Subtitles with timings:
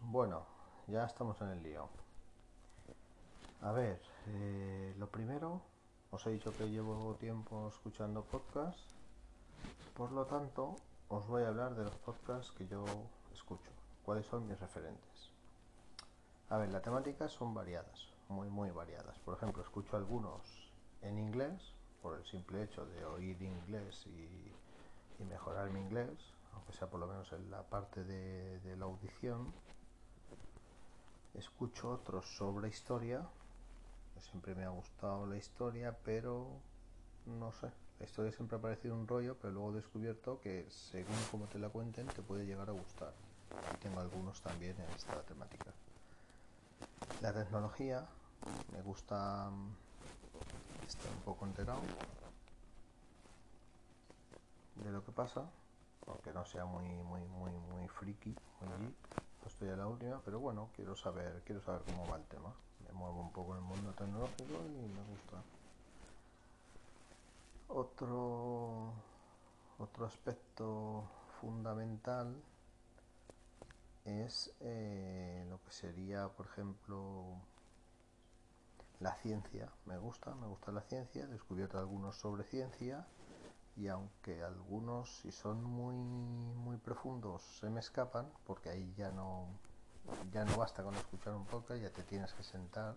[0.00, 0.46] bueno,
[0.88, 1.88] ya estamos en el lío.
[3.62, 5.62] A ver, eh, lo primero,
[6.10, 8.82] os he dicho que llevo tiempo escuchando podcasts,
[9.96, 10.76] por lo tanto,
[11.08, 12.84] os voy a hablar de los podcasts que yo
[13.32, 13.70] escucho,
[14.04, 15.30] cuáles son mis referentes.
[16.48, 19.18] A ver, las temáticas son variadas, muy, muy variadas.
[19.20, 20.72] Por ejemplo, escucho algunos
[21.02, 26.88] en inglés, por el simple hecho de oír inglés y mejorar mi inglés, aunque sea
[26.88, 29.52] por lo menos en la parte de, la audición.
[31.34, 33.26] Escucho otros sobre historia,
[34.20, 36.46] siempre me ha gustado la historia, pero
[37.26, 41.16] no sé, la historia siempre ha parecido un rollo, pero luego he descubierto que según
[41.30, 43.12] como te la cuenten te puede llegar a gustar.
[43.72, 45.72] Y tengo algunos también en esta temática.
[47.20, 48.06] La tecnología,
[48.72, 49.50] me gusta
[50.86, 51.80] estar un poco enterado
[54.76, 55.48] de lo que pasa
[56.06, 58.94] aunque no sea muy muy muy muy friki muy
[59.42, 62.52] no estoy a la última pero bueno quiero saber quiero saber cómo va el tema.
[62.86, 65.42] Me muevo un poco en el mundo tecnológico y me gusta.
[67.68, 68.92] Otro
[69.78, 71.04] otro aspecto
[71.40, 72.36] fundamental
[74.04, 77.24] es eh, lo que sería por ejemplo
[79.00, 79.70] la ciencia.
[79.86, 81.24] Me gusta me gusta la ciencia.
[81.24, 83.06] He descubierto algunos sobre ciencia
[83.76, 89.46] y aunque algunos si son muy muy profundos se me escapan porque ahí ya no
[90.32, 92.96] ya no basta con escuchar un poco ya te tienes que sentar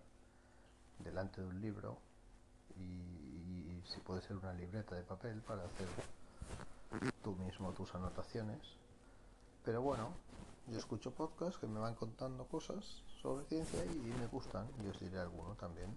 [1.00, 1.98] delante de un libro
[2.78, 5.88] y, si puede ser una libreta de papel para hacer
[7.24, 8.60] tú mismo tus anotaciones.
[9.64, 10.10] Pero bueno
[10.68, 15.00] yo escucho podcasts que me van contando cosas sobre ciencia y me gustan y os
[15.00, 15.96] diré alguno también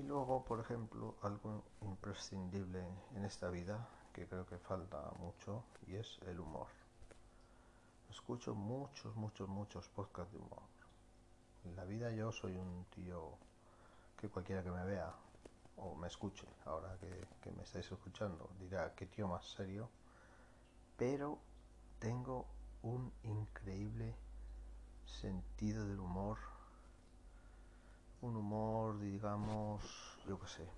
[0.00, 2.82] y luego, por ejemplo, algo imprescindible
[3.14, 6.68] en esta vida que creo que falta mucho y es el humor.
[8.08, 10.62] Escucho muchos, muchos, muchos podcasts de humor.
[11.64, 13.36] En la vida yo soy un tío
[14.18, 15.12] que cualquiera que me vea
[15.76, 19.90] o me escuche, ahora que, que me estáis escuchando, dirá qué tío más serio,
[20.96, 21.38] pero
[21.98, 22.46] tengo
[22.82, 24.14] un increíble
[25.04, 26.38] sentido del humor
[28.22, 29.82] un humor, digamos,
[30.26, 30.68] yo qué sé.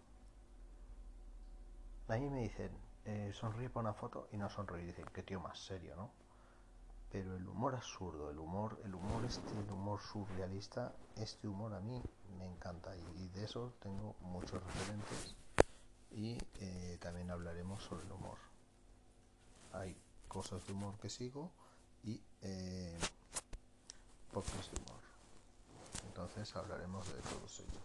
[2.09, 2.71] A mí me dicen,
[3.05, 4.87] eh, sonríe para una foto y no sonríe.
[4.87, 6.11] Dicen, qué tío más serio, ¿no?
[7.11, 12.03] Pero el humor absurdo, el humor, el humor este, humor surrealista, este humor a mí
[12.39, 15.37] me encanta y, de eso tengo muchos referentes
[16.11, 18.39] y eh, también hablaremos sobre el humor.
[19.73, 19.95] Hay
[20.29, 21.51] cosas de humor que sigo
[22.03, 22.99] y eh,
[24.33, 25.12] pocos de humor
[26.13, 27.83] entonces hablaremos de todos ellos.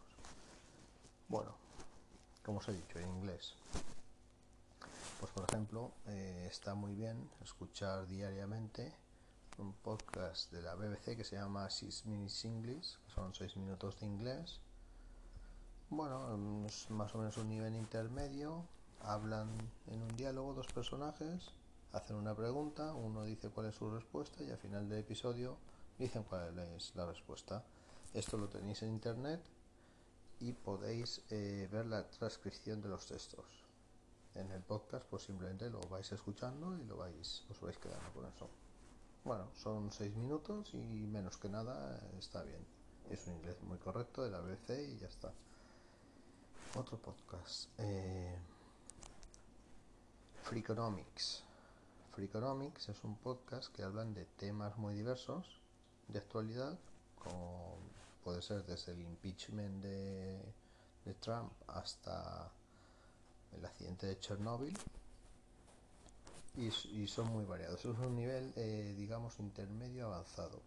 [1.30, 1.56] Bueno,
[2.44, 3.54] como os he dicho, en inglés.
[5.22, 8.94] Pues por ejemplo, eh, está muy bien escuchar diariamente
[9.58, 13.98] un podcast de la BBC que se llama Six Minutes English, que son 6 minutos
[14.02, 14.60] de inglés.
[15.90, 18.66] Bueno, es más o menos un nivel intermedio.
[19.00, 19.50] Hablan
[19.88, 21.54] en un diálogo dos personajes,
[21.94, 25.56] hacen una pregunta, uno dice cuál es su respuesta y al final del episodio
[25.98, 27.64] dicen cuál es la respuesta.
[28.14, 29.42] Esto lo tenéis en internet
[30.40, 33.46] y podéis eh, ver la transcripción de los textos.
[34.36, 38.26] En el podcast pues simplemente lo vais escuchando y lo vais, os vais quedando con
[38.26, 38.50] eso.
[39.24, 42.66] Bueno, son seis minutos y menos que nada está bien.
[43.10, 45.34] Es un inglés muy correcto de la BBC y ya está.
[46.76, 47.70] Otro podcast.
[47.78, 48.38] Eh,
[50.44, 51.44] Freakonomics.
[52.12, 55.62] Freakonomics es un podcast que hablan de temas muy diversos
[56.08, 56.80] de actualidad,
[57.18, 57.78] como
[58.28, 60.54] puede ser desde el impeachment de,
[61.22, 62.52] Trump hasta
[63.54, 64.78] el accidente de Chernóbil
[66.56, 67.80] y, son muy variados.
[67.80, 70.62] Es un nivel, eh, digamos, intermedio avanzado.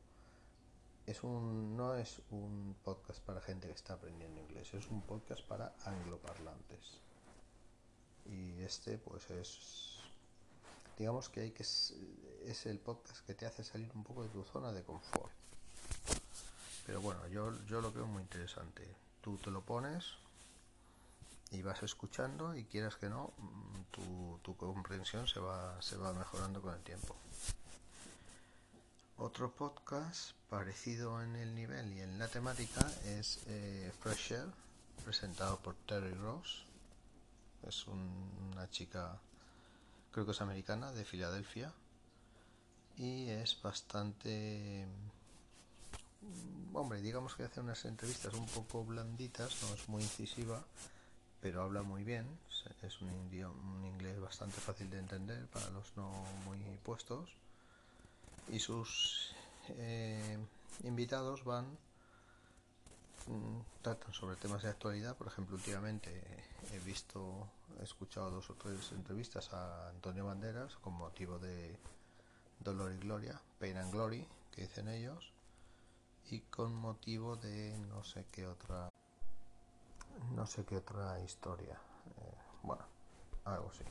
[1.04, 5.42] Es un, no es un podcast para gente que está aprendiendo inglés, es un podcast
[5.46, 7.02] para angloparlantes.
[8.24, 9.98] Y este, pues es,
[10.96, 14.42] digamos que hay que es el podcast que te hace salir un poco de tu
[14.44, 15.39] zona de confort.
[16.90, 18.82] Pero bueno, yo, yo lo veo muy interesante.
[19.20, 20.06] Tú te lo pones
[21.52, 23.32] y vas escuchando y quieras que no,
[24.42, 27.14] tu, comprensión se va, se va mejorando con el tiempo.
[29.18, 34.48] Otro podcast parecido en el nivel y en la temática es eh, Fresh Air,
[35.04, 36.64] presentado por Terry Ross.
[37.68, 39.16] Es una chica,
[40.10, 41.72] creo que es americana, de Filadelfia.
[42.96, 44.88] Y es bastante
[46.72, 50.62] hombre, digamos que hace unas entrevistas un poco blanditas, no es muy incisiva,
[51.40, 52.26] pero habla muy bien.
[52.82, 56.10] Es un, un inglés bastante fácil de entender para los no
[56.44, 57.30] muy puestos.
[58.48, 59.32] y sus
[59.68, 60.38] eh,
[60.84, 61.66] invitados van
[63.26, 66.10] mm, tratan sobre temas de actualidad por ejemplo últimamente
[66.72, 67.48] he visto
[67.80, 71.76] he escuchado dos o tres entrevistas a Antonio Banderas con motivo de
[72.58, 75.32] Dolor y Gloria Pain and Glory que dicen ellos
[76.30, 78.88] y con motivo de no sé qué otra
[80.34, 81.74] no sé qué otra historia.
[81.74, 82.84] Eh, bueno
[83.44, 83.84] algo así.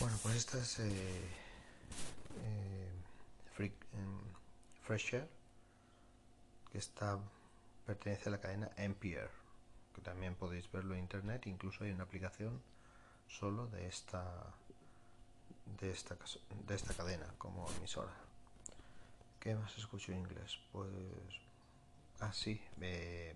[0.00, 1.30] Bueno pues esta es eh,
[2.42, 2.92] eh,
[4.82, 5.28] Fresher
[6.72, 7.18] que está
[7.86, 9.30] pertenece a la cadena NPR
[9.94, 12.60] que también podéis verlo en internet incluso hay una aplicación
[13.28, 14.24] solo de esta
[15.80, 16.16] de esta
[16.66, 18.12] de esta cadena como emisora
[19.42, 20.58] ¿qué más escucho en inglés?
[20.72, 20.88] pues
[22.20, 23.34] así ah,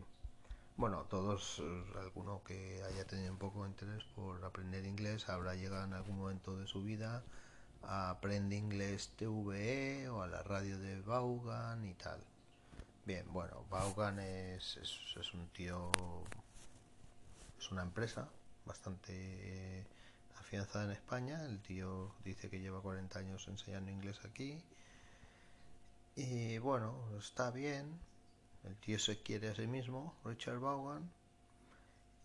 [0.76, 1.60] bueno todos
[2.00, 6.18] alguno que haya tenido un poco de interés por aprender inglés habrá llegado en algún
[6.18, 7.22] momento de su vida
[7.88, 12.20] Aprende Inglés TVE o a la radio de Vaughan y tal.
[13.04, 15.92] Bien, bueno, Vaughan es, es, un tío,
[17.58, 18.28] es una empresa
[18.64, 19.86] bastante
[20.36, 21.44] afianzada en España.
[21.44, 24.60] El tío dice que lleva 40 años enseñando inglés aquí.
[26.16, 28.00] Y bueno, está bien.
[28.64, 31.10] El tío se quiere a sí mismo, Richard Vaughan.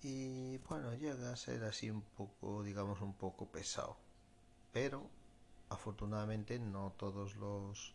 [0.02, 3.98] Y bueno, llega a ser así un poco, digamos, un poco pesado.
[4.74, 5.08] Pero
[5.70, 7.94] afortunadamente no todos los,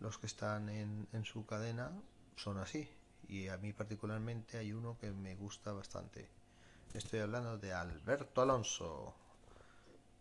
[0.00, 1.92] los que están en, en su cadena
[2.36, 2.88] son así
[3.28, 6.28] y a mí particularmente hay uno que me gusta bastante.
[6.94, 9.14] Estoy hablando de Alberto Alonso.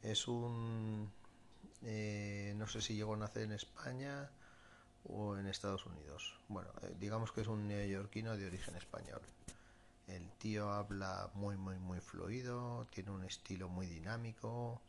[0.02, 1.10] Es un...
[1.84, 4.30] Eh, no sé si llegó a nacer en España
[5.09, 6.39] o en Estados Unidos.
[6.48, 9.21] Bueno, eh, digamos que es un neoyorquino de origen español.
[10.07, 14.81] El tío habla muy, muy, muy fluido, tiene un estilo muy dinámico,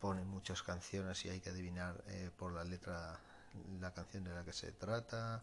[0.00, 3.18] pone muchas canciones y hay que adivinar eh, por la letra
[3.80, 5.42] la canción de la que se trata,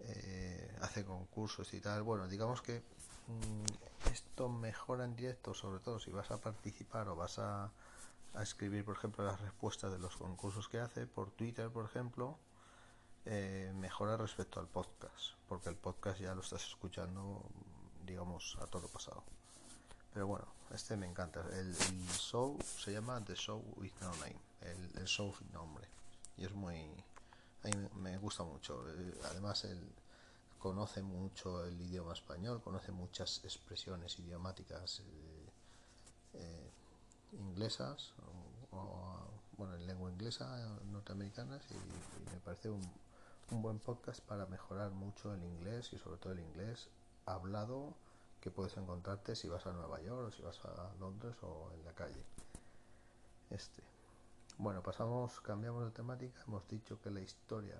[0.00, 2.02] eh, hace concursos y tal.
[2.02, 2.82] Bueno, digamos que
[3.28, 7.70] mm, esto mejora en directo, sobre todo si vas a participar o vas a,
[8.34, 12.38] a, escribir, por ejemplo, las respuestas de los concursos que hace por Twitter, por ejemplo.
[13.24, 17.42] Eh, mejora respecto al podcast, porque el podcast ya lo estás escuchando,
[18.04, 19.22] digamos, a todo pasado.
[20.12, 21.44] Pero bueno, este me encanta.
[21.52, 24.40] El, show se llama The Show with No Name.
[24.60, 25.86] El, show sin nombre.
[26.36, 26.76] Y es muy.
[27.62, 28.84] A mí me gusta mucho.
[28.88, 29.80] Eh, además, él
[30.58, 35.50] conoce mucho el idioma español, conoce muchas expresiones idiomáticas eh,
[36.34, 36.70] eh,
[37.32, 38.12] inglesas,
[39.56, 42.80] bueno, en lengua inglesa, norteamericanas, y, me parece un,
[43.52, 46.88] un buen podcast para mejorar mucho el inglés y sobre todo el inglés
[47.26, 47.94] hablado
[48.40, 51.84] que puedes encontrarte si vas a Nueva York o si vas a Londres o en
[51.84, 52.24] la calle.
[53.50, 53.82] Este.
[54.56, 56.42] Bueno, pasamos, cambiamos de temática.
[56.46, 57.76] Hemos dicho que la historia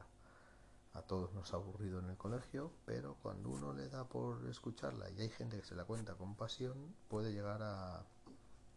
[0.93, 5.11] a todos nos ha aburrido en el colegio, pero cuando uno le da por escucharla
[5.11, 7.97] y hay gente que se la cuenta con pasión, puede llegar a,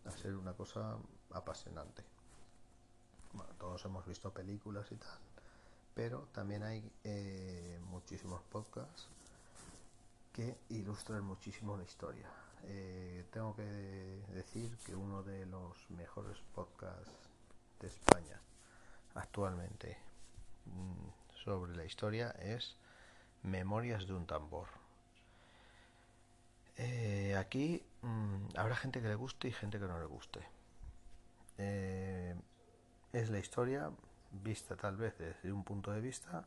[0.06, 0.98] a ser una cosa
[1.32, 2.06] apasionante.
[3.34, 5.20] Bueno, todos hemos visto películas y tal,
[5.96, 9.08] pero también hay eh, muchísimos podcasts
[10.34, 12.28] que ilustran muchísimo la historia.
[12.66, 13.64] Eh, tengo que
[14.34, 17.14] decir que uno de los mejores podcasts
[17.80, 18.42] de España
[19.14, 19.98] actualmente
[20.66, 22.76] mm, sobre la historia es
[23.44, 24.68] Memorias de un tambor.
[26.78, 30.42] Eh, aquí mm, habrá gente que le guste y gente que no le guste.
[33.14, 33.92] Es la historia
[34.32, 36.46] vista tal vez desde un punto de vista,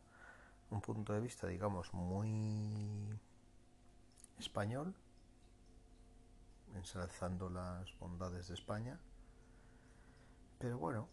[0.70, 3.08] un punto de vista digamos muy
[4.38, 4.94] español,
[6.75, 8.99] ensalzando las bondades de España.
[10.58, 11.08] Pero bueno,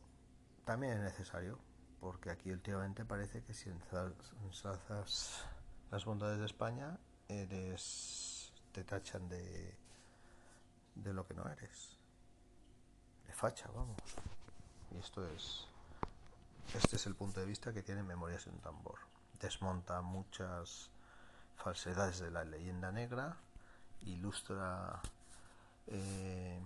[0.66, 1.60] también es necesario,
[2.00, 5.46] porque aquí últimamente parece que si ensalzas
[5.92, 9.74] las bondades de España, eres te tachan de,
[10.96, 11.98] de lo que no eres.
[13.26, 13.98] De facha, vamos.
[14.92, 15.68] Y esto es
[16.74, 19.00] este es el punto de vista que tiene Memorias en un tambor.
[19.40, 20.90] Desmonta muchas
[21.56, 23.38] falsedades de la leyenda negra,
[24.02, 25.02] ilustra
[25.88, 26.60] eh,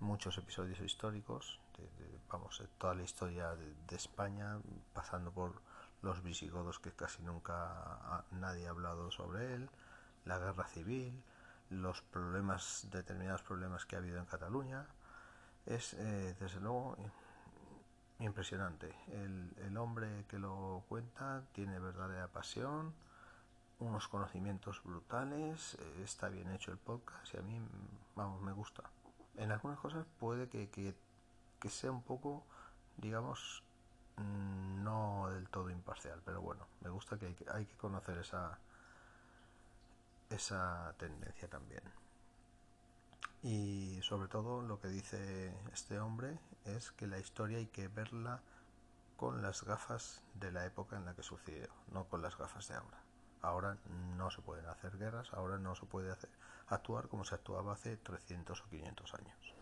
[0.00, 4.58] muchos episodios históricos, de, vamos, toda la historia de, España,
[4.92, 5.60] pasando por
[6.02, 9.70] los visigodos que casi nunca nadie ha hablado sobre él,
[10.24, 11.22] la guerra civil,
[11.70, 14.86] los problemas, determinados problemas que ha habido en Cataluña.
[15.66, 16.96] Es eh, desde luego
[18.20, 18.94] impresionante.
[19.08, 22.94] El, el hombre que lo cuenta tiene verdadera pasión
[23.80, 27.60] unos conocimientos brutales, eh, está bien hecho el podcast y a mí,
[28.14, 28.84] vamos, me gusta.
[29.36, 30.94] En algunas cosas puede que, que,
[31.68, 32.44] sea un poco,
[32.98, 33.62] digamos,
[34.16, 38.18] mm, no del todo imparcial, pero bueno, me gusta que hay que, hay que conocer
[38.18, 38.58] esa,
[40.28, 41.82] esa tendencia también.
[43.42, 48.40] Y sobre todo lo que dice este hombre es que la historia hay que verla
[49.16, 52.74] con las gafas de la época en la que sucedió, no con las gafas de
[52.74, 52.98] ahora.
[53.42, 53.76] Ahora
[54.16, 56.14] no se pueden hacer guerras, ahora no se puede
[56.68, 59.54] actuar como se actuaba hace 300 o 500 años.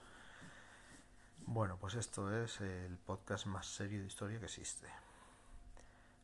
[1.47, 4.87] Bueno, pues esto es el podcast más serio de historia que existe.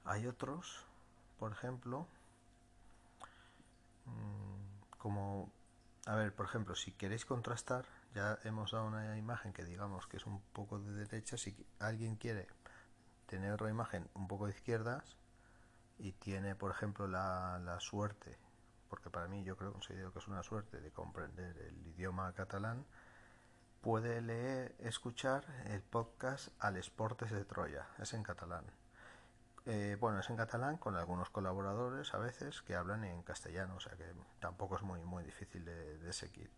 [0.04, 0.84] Hay otros,
[1.38, 2.06] por ejemplo,
[4.04, 5.50] mm, como,
[6.06, 10.16] a ver, por ejemplo, si queréis contrastar, ya hemos dado una imagen que digamos que
[10.16, 12.46] es un poco de derecha, si alguien quiere
[13.26, 15.16] tener otra imagen un poco de izquierdas
[15.98, 18.38] y tiene, por ejemplo, la, la suerte,
[18.88, 22.84] porque para mí yo creo considero que es una suerte de comprender el idioma catalán,
[23.80, 28.64] puede leer, escuchar el podcast Al Esportes de Troya, es en catalán.
[29.66, 33.80] Eh, bueno, es en catalán con algunos colaboradores a veces que hablan en castellano, o
[33.80, 34.04] sea que
[34.38, 36.50] tampoco es muy, muy difícil de, de seguir.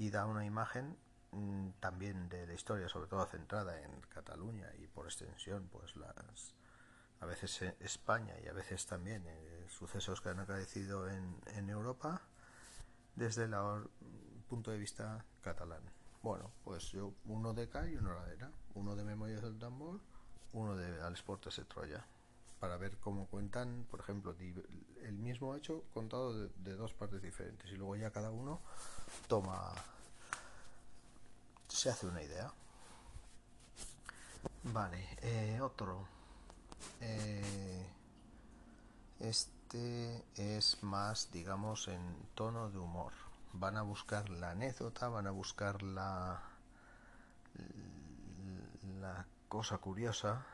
[0.00, 0.96] Y da una imagen
[1.32, 6.54] Mm, también de la historia, sobre todo centrada en Cataluña y por extensión, pues las
[7.20, 12.22] a veces España y a veces también eh, sucesos que han acaecido en, Europa
[13.14, 13.54] desde el
[14.48, 15.82] punto de vista catalán.
[16.22, 20.00] Bueno, pues yo uno de K y uno de Arena, uno de Memorias del Tambor,
[20.52, 22.04] uno de Al Sportes de Troya,
[22.60, 24.36] para ver cómo cuentan, por ejemplo,
[25.02, 28.60] el mismo hecho contado de, dos partes diferentes y luego ya cada uno
[29.26, 29.72] toma
[31.68, 32.52] se hace una idea.
[34.64, 36.06] Vale, eh, otro.
[37.00, 37.86] Eh,
[39.20, 43.12] este es más, digamos, en tono de humor.
[43.54, 46.42] Van a buscar la anécdota, van a buscar la,
[49.00, 50.44] la cosa curiosa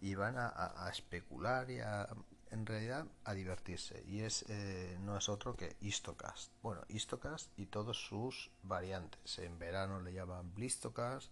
[0.00, 2.08] y van a especular y a
[2.50, 6.52] en realidad a divertirse y es eh, no es otro que Istocast.
[6.62, 9.38] Bueno, Istocast y todos sus variantes.
[9.38, 11.30] En verano le llaman Blistocast,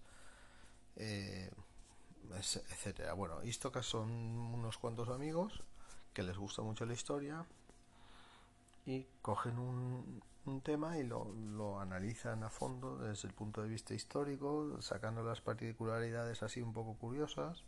[0.96, 1.50] eh,
[2.30, 3.14] etcétera.
[3.14, 5.62] Bueno, Istocast son unos cuantos amigos
[6.12, 7.44] que les gusta mucho la historia
[8.84, 13.68] y cogen un, un tema y lo, lo analizan a fondo desde el punto de
[13.68, 17.64] vista histórico, sacando las particularidades así un poco curiosas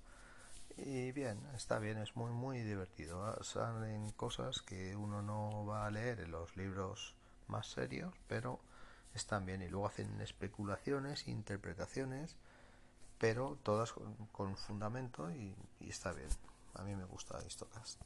[0.84, 3.24] y bien, está bien, es muy muy divertido.
[3.24, 7.14] Ah, salen cosas que uno no va a leer en los libros
[7.48, 8.60] más serios, pero
[9.14, 9.62] están bien.
[9.62, 12.36] Y luego hacen especulaciones, interpretaciones,
[13.18, 13.92] pero todas
[14.32, 16.28] con, fundamento y, está bien.
[16.74, 18.00] A mí me gusta Histocast.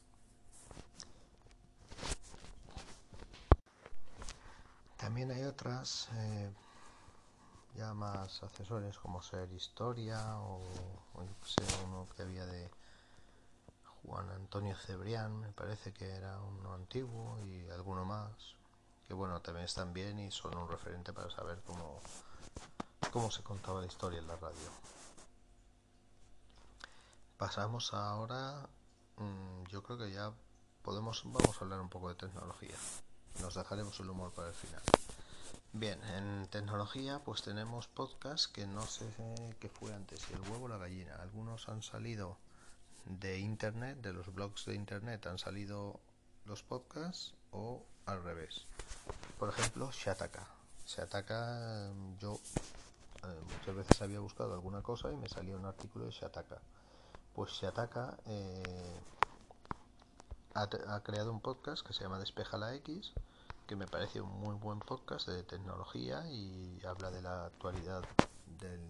[4.97, 6.51] También hay otras eh,
[7.75, 10.61] ya más accesorios como ser historia o,
[11.87, 12.71] uno que había de
[14.03, 18.33] Juan Antonio Cebrián, me parece que era uno antiguo y alguno más,
[19.07, 22.01] que bueno, también están bien y son un referente para saber cómo,
[23.13, 24.71] cómo se contaba la historia en la radio.
[27.37, 28.69] Pasamos ahora,
[29.17, 30.33] mm, yo creo que ya
[30.83, 32.77] podemos, vamos a hablar un poco de tecnología.
[33.41, 34.83] Nos dejaremos el humor para el final.
[35.75, 39.07] Bien, en tecnología pues tenemos podcasts que no sé
[39.59, 41.15] qué fue antes, el huevo o la gallina.
[41.17, 42.37] Algunos han salido
[43.07, 45.99] de internet, de los blogs de internet han salido
[46.45, 48.67] los podcasts o al revés.
[49.39, 50.47] Por ejemplo, Shataka.
[50.87, 52.35] Shataka, yo
[53.25, 56.61] eh, muchas veces había buscado alguna cosa y me salía un artículo de Shataka.
[57.35, 59.01] Pues Shataka eh,
[60.53, 63.15] ha, ha creado un podcast que se llama Despeja la X
[63.67, 68.03] que me parece un muy buen podcast de tecnología y habla de la actualidad
[68.59, 68.81] del,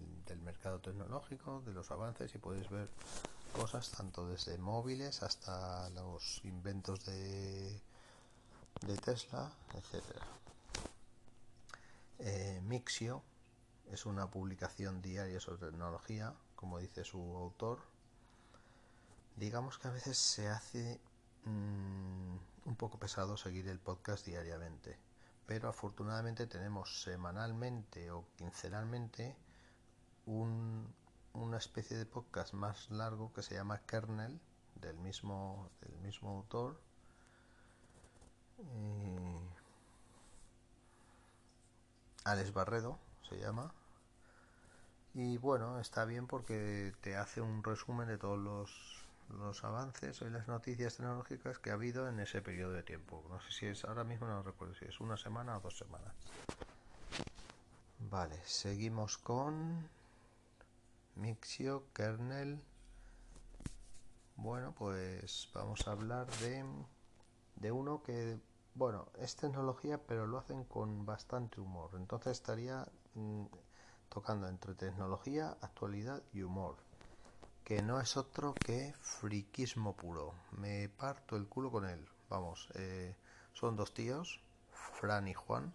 [0.43, 2.89] mercado tecnológico, de los avances y podéis ver
[3.53, 7.79] cosas tanto desde móviles hasta los inventos de,
[8.81, 10.25] de Tesla, etcétera.
[12.19, 13.21] Eh, Mixio
[13.91, 17.79] es una publicación diaria sobre tecnología, como dice su autor.
[19.37, 20.99] Digamos que a veces se hace
[21.45, 24.97] mm, un poco pesado seguir el podcast diariamente,
[25.45, 29.35] pero afortunadamente tenemos semanalmente o quincenalmente
[30.25, 30.93] un,
[31.33, 34.39] una especie de podcast más largo que se llama Kernel,
[34.75, 36.79] del mismo, del mismo autor.
[42.23, 43.73] Alex Barredo se llama.
[45.13, 50.29] Y bueno, está bien porque te hace un resumen de todos los los avances y
[50.29, 53.23] las noticias tecnológicas que ha habido en ese periodo de tiempo.
[53.29, 56.13] No sé si es ahora mismo, no recuerdo si es una semana o dos semanas.
[57.99, 59.89] Vale, seguimos con
[61.15, 62.61] Mixio, Kernel
[64.35, 66.65] Bueno, pues vamos a hablar de,
[67.55, 68.39] de uno que,
[68.75, 71.91] bueno, es tecnología, pero lo hacen con bastante humor.
[71.95, 73.45] Entonces estaría mm,
[74.09, 76.75] tocando entre tecnología, actualidad y humor.
[77.73, 80.35] Que no es otro que friquismo puro.
[80.51, 82.07] Me parto el culo con él.
[82.29, 83.15] Vamos, eh,
[83.51, 84.39] son dos tíos,
[84.71, 85.73] Fran y Juan.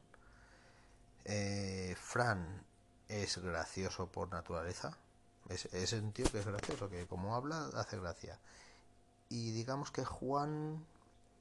[1.24, 2.62] Eh, Fran
[3.08, 4.96] es gracioso por naturaleza
[5.48, 8.38] es, un tío que es gracioso, que como habla hace gracia.
[9.28, 10.86] Y digamos que Juan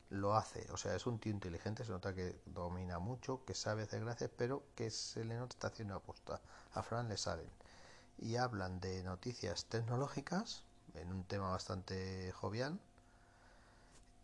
[0.09, 3.83] lo hace, o sea, es un tío inteligente, se nota que domina mucho, que sabe
[3.83, 6.41] hacer gracias, pero que se le nota está haciendo aposta.
[6.73, 7.49] A Fran le salen.
[8.19, 10.63] Y hablan de noticias tecnológicas,
[10.95, 12.79] en un tema bastante jovial.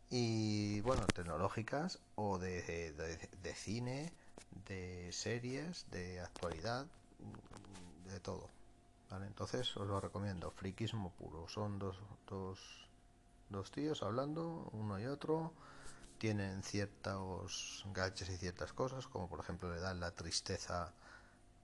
[0.09, 4.11] Y bueno, tecnológicas o de, de cine,
[4.67, 6.85] de series, de actualidad,
[8.07, 8.49] de todo.
[9.21, 11.47] Entonces os lo recomiendo, friquismo puro.
[11.47, 11.97] Son dos,
[12.27, 12.59] dos,
[13.49, 15.53] dos tíos hablando, uno y otro.
[16.17, 20.93] Tienen ciertos gadgets y ciertas cosas, como por ejemplo le dan la tristeza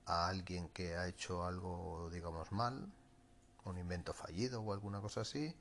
[0.10, 2.92] a alguien que ha hecho algo, digamos, mal,
[3.66, 5.56] un invento fallido o alguna cosa así.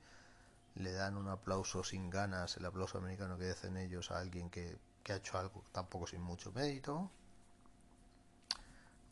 [0.75, 4.79] Le dan un aplauso sin ganas, el aplauso americano que hacen ellos a alguien que,
[5.03, 7.11] que ha hecho algo tampoco sin mucho mérito.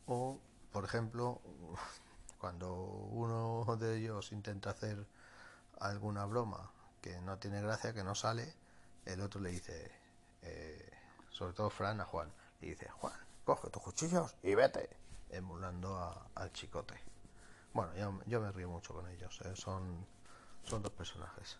[0.07, 0.41] O,
[0.73, 1.43] por ejemplo,
[2.41, 5.07] cuando uno de ellos intenta hacer
[5.81, 6.71] alguna broma
[7.03, 8.55] que no tiene gracia, que no sale,
[9.05, 9.93] el otro le dice,
[10.43, 10.91] eh,
[11.31, 13.15] sobre todo Fran a Juan, le dice, Juan,
[13.45, 14.89] coge tus cuchillos y vete,
[15.31, 16.95] emulando al chicote.
[17.73, 17.93] Bueno,
[18.27, 20.07] yo, me río mucho con ellos, eh, son,
[20.65, 21.59] son dos personajes.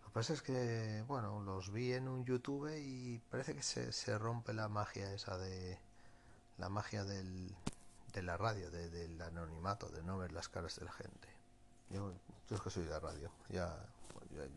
[0.00, 3.92] Lo que pasa es que, bueno, los vi en un YouTube y parece que se,
[3.92, 5.78] se rompe la magia esa de...
[6.56, 7.54] la magia del,
[8.12, 11.28] de la radio, del anonimato, de no ver las caras de la gente.
[11.90, 12.12] Yo,
[12.50, 13.76] es que soy de radio, ya,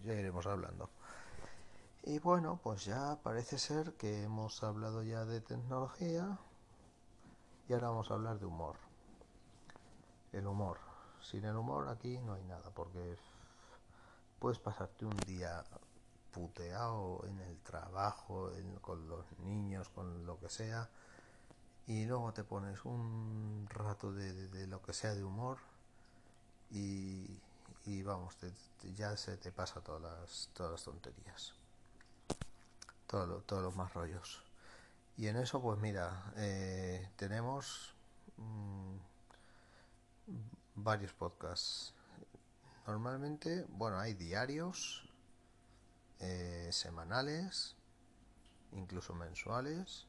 [0.04, 0.90] ya, iremos hablando.
[2.04, 6.40] Y bueno, pues ya parece ser que hemos hablado ya de tecnología
[7.72, 8.76] y ahora vamos a hablar de humor.
[10.34, 10.78] El humor.
[11.22, 13.16] Sin el humor aquí no hay nada, porque
[14.40, 15.64] puedes pasarte un día
[16.34, 20.90] puteado en el trabajo, con los niños, con lo que sea,
[21.88, 25.58] y luego te pones un rato de, lo que sea de humor
[26.72, 27.40] y,
[28.04, 28.36] vamos,
[28.98, 31.54] ya se te pasa todas las, todas las tonterías,
[33.08, 34.51] todos los más rollos.
[35.18, 37.94] Y en eso, pues mira, eh, tenemos
[38.38, 38.96] mm,
[40.76, 41.94] varios podcasts.
[42.88, 45.08] Normalmente, bueno, hay diarios,
[46.20, 47.76] eh, semanales,
[48.72, 50.08] incluso mensuales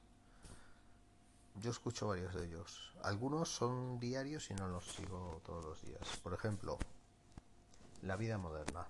[1.56, 2.94] yo escucho varios de ellos.
[3.02, 6.00] Algunos son diarios y no los sigo todos los días.
[6.22, 6.78] Por ejemplo,
[8.02, 8.86] La vida moderna.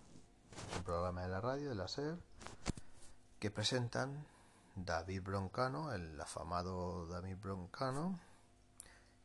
[0.76, 2.16] Un programa de la radio, de la SER,
[3.38, 4.24] que presentan
[4.74, 8.18] David Broncano, el afamado David Broncano,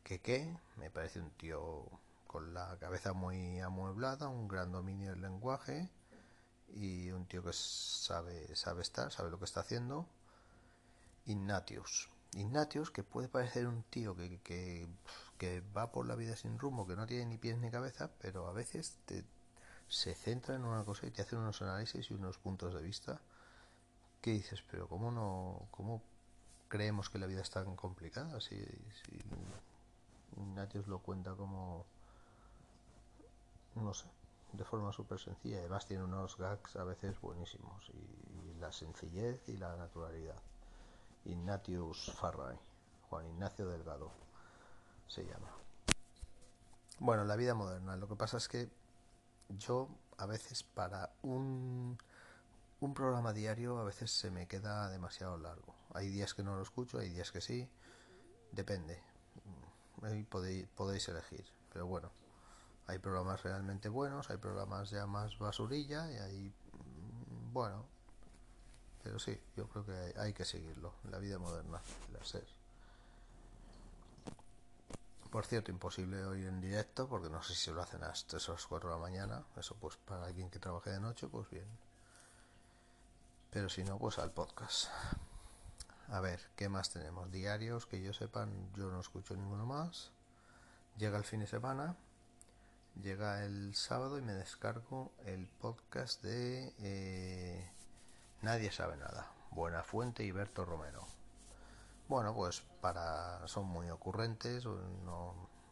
[0.02, 1.86] que qué, me parece un tío
[2.26, 5.90] con la cabeza muy amueblada, un gran dominio del lenguaje
[6.74, 10.06] y un tío que sabe, sabe estar, sabe lo que está haciendo.
[11.24, 16.86] Ignatius, Ignatius, que puede parecer un tío que, que, va por la vida sin rumbo,
[16.86, 19.24] que no tiene ni pies ni cabeza, pero a veces te,
[19.88, 23.20] se centra en una cosa y te hace unos análisis y unos puntos de vista
[24.20, 26.02] que dices, pero ¿cómo no cómo
[26.68, 28.40] creemos que la vida es tan complicada?
[28.40, 29.22] Si, si
[30.86, 31.84] lo cuenta como,
[33.74, 34.06] no sé,
[34.52, 35.58] de forma súper sencilla.
[35.58, 40.40] Además tiene unos gags a veces buenísimos y la sencillez y la naturalidad.
[41.24, 42.58] Ignatius Farray,
[43.08, 44.10] Juan Ignacio Delgado
[45.06, 45.48] se llama.
[47.00, 47.96] Bueno, la vida moderna.
[47.96, 48.68] Lo que pasa es que
[49.50, 51.98] yo a veces para un,
[52.80, 55.74] un programa diario a veces se me queda demasiado largo.
[55.94, 57.68] Hay días que no lo escucho, hay días que sí.
[58.52, 59.02] Depende.
[60.02, 61.44] Ahí podéis, podéis elegir.
[61.72, 62.10] Pero bueno,
[62.86, 66.54] hay programas realmente buenos, hay programas ya más basurilla y hay,
[67.52, 67.84] bueno,
[69.02, 71.80] pero sí, yo creo que hay, que seguirlo, la vida moderna,
[72.12, 72.46] la SER.
[75.30, 78.48] Por cierto, imposible hoy en directo, porque no sé si lo hacen a las 3
[78.48, 79.44] o las 4 de la mañana.
[79.56, 81.66] Eso pues para alguien que trabaje de noche, pues bien.
[83.50, 84.88] Pero si no, pues al podcast.
[86.08, 87.30] A ver, ¿qué más tenemos?
[87.30, 90.12] Diarios, que yo sepan, yo no escucho ninguno más.
[90.96, 91.96] Llega el fin de semana,
[93.00, 96.74] llega el sábado y me descargo el podcast de...
[96.78, 97.72] Eh,
[98.40, 99.32] Nadie sabe nada.
[99.50, 101.04] Buena Fuente y Berto Romero.
[102.06, 104.64] Bueno, pues para son muy ocurrentes.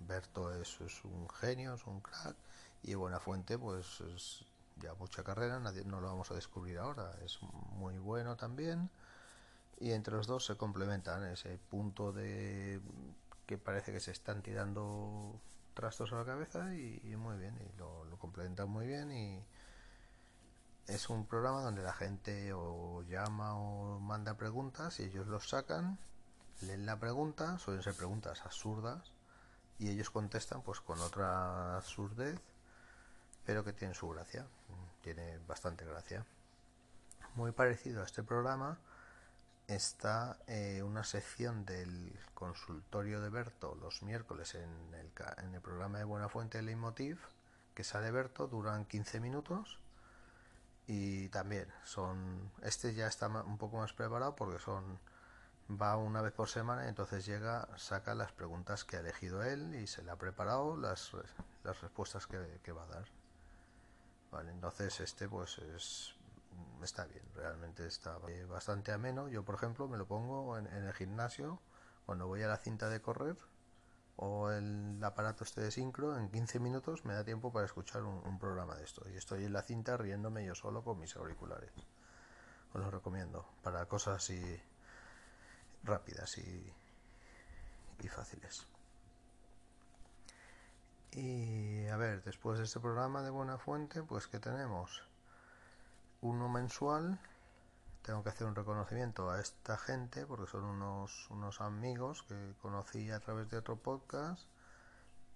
[0.00, 2.36] Berto es, un genio, es un crack.
[2.82, 4.44] Y Buena Fuente, pues es
[4.76, 8.90] ya mucha carrera, nadie, no lo vamos a descubrir ahora, es muy bueno también.
[9.78, 12.80] Y entre los dos se complementan ese punto de
[13.46, 15.38] que parece que se están tirando
[15.74, 19.44] trastos a la cabeza y, muy bien, y lo, lo, complementan muy bien y
[20.88, 25.98] es un programa donde la gente o llama o manda preguntas y ellos los sacan,
[26.62, 29.12] leen la pregunta, suelen ser preguntas absurdas
[29.78, 32.40] y ellos contestan pues con otra absurdez
[33.46, 34.44] pero que tiene su gracia,
[35.02, 36.26] tiene bastante gracia.
[37.36, 38.78] Muy parecido a este programa
[39.68, 45.98] está eh, una sección del consultorio de Berto los miércoles en el, en el programa
[45.98, 47.18] de Buena Fuente Leitmotiv,
[47.74, 49.78] que sale Berto, duran 15 minutos
[50.88, 54.98] y también son este ya está un poco más preparado porque son
[55.68, 59.74] va una vez por semana y entonces llega saca las preguntas que ha elegido él
[59.74, 61.10] y se le ha preparado las,
[61.64, 63.04] las respuestas que, que va a dar
[64.30, 66.16] vale entonces este pues es
[66.82, 69.28] está bien, realmente está bastante ameno.
[69.28, 71.60] Yo, por ejemplo, me lo pongo en, el gimnasio
[72.04, 73.36] cuando voy a la cinta de correr
[74.16, 78.38] o el aparato este de sincro, en 15 minutos me da tiempo para escuchar un,
[78.38, 79.06] programa de esto.
[79.10, 81.70] Y estoy en la cinta riéndome yo solo con mis auriculares.
[82.72, 84.60] Os lo recomiendo para cosas así
[85.82, 86.72] rápidas y,
[88.02, 88.66] y fáciles.
[91.16, 95.02] Y a ver, después de este programa de Buena Fuente, pues ¿qué tenemos?
[96.26, 97.18] uno mensual.
[98.02, 103.10] Tengo que hacer un reconocimiento a esta gente porque son unos, unos amigos que conocí
[103.10, 104.42] a través de otro podcast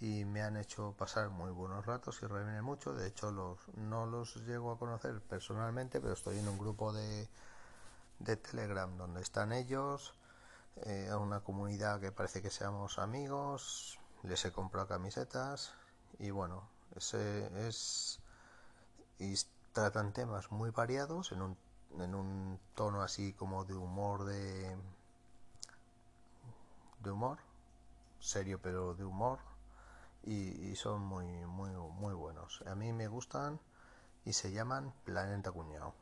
[0.01, 2.93] y me han hecho pasar muy buenos ratos y reírme mucho.
[2.93, 7.29] De hecho, los, no los llego a conocer personalmente, pero estoy en un grupo de,
[8.19, 10.14] de Telegram donde están ellos,
[10.87, 15.72] eh, una comunidad que parece que seamos amigos, les he comprado camisetas
[16.18, 18.20] y bueno, ese es
[19.72, 21.56] tratan temas muy variados en un,
[21.98, 24.76] en un tono así como de humor de
[27.00, 27.38] de humor
[28.18, 29.38] serio pero de humor
[30.22, 32.62] y, son muy muy muy buenos.
[32.66, 33.59] A mí me gustan
[34.24, 35.94] y se llaman Planeta Cuñado